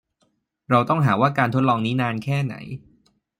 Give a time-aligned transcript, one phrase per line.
[0.69, 2.55] เราต้องหาว่าการทดลองนี้นานแค่ไหน